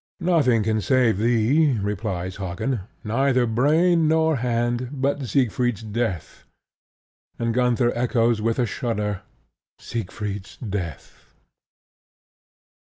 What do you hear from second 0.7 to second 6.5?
save thee," replies Hagen: "neither brain nor hand, but SIEGFRIED'S DEATH."